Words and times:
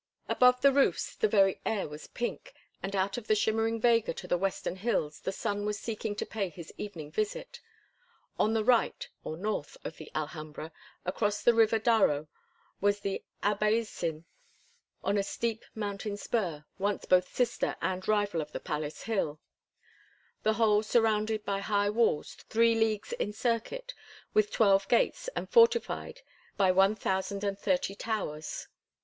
Above 0.27 0.61
the 0.61 0.71
roofs 0.71 1.13
the 1.15 1.27
very 1.27 1.61
air 1.63 1.87
was 1.87 2.07
pink; 2.07 2.55
and 2.81 2.95
out 2.95 3.19
on 3.19 3.23
the 3.25 3.35
shimmering 3.35 3.79
vega 3.79 4.15
to 4.15 4.25
the 4.27 4.35
western 4.35 4.77
hills 4.77 5.19
the 5.19 5.31
sun 5.31 5.63
was 5.63 5.77
seeking 5.77 6.15
to 6.15 6.25
pay 6.25 6.49
his 6.49 6.73
evening 6.75 7.11
visit. 7.11 7.61
On 8.39 8.55
the 8.55 8.63
right, 8.65 9.07
or 9.23 9.37
north, 9.37 9.77
of 9.83 9.97
the 9.97 10.11
Alhambra, 10.15 10.71
across 11.05 11.43
the 11.43 11.53
river 11.53 11.77
Darro, 11.79 12.25
was 12.81 13.01
the 13.01 13.23
Albaicin 13.43 14.23
on 15.03 15.19
a 15.19 15.23
steep 15.23 15.63
mountain 15.75 16.17
spur, 16.17 16.65
once 16.79 17.05
both 17.05 17.31
sister 17.35 17.75
and 17.79 18.07
rival 18.07 18.41
of 18.41 18.53
the 18.53 18.59
palace 18.59 19.03
hill, 19.03 19.39
"the 20.41 20.53
whole 20.53 20.81
surrounded 20.81 21.45
by 21.45 21.59
high 21.59 21.91
walls 21.91 22.33
three 22.49 22.73
leagues 22.73 23.13
in 23.13 23.33
circuit, 23.33 23.93
with 24.33 24.49
twelve 24.49 24.87
gates, 24.87 25.27
and 25.35 25.47
fortified 25.51 26.21
by 26.57 26.71
1030 26.71 27.93
towers." 27.93 28.67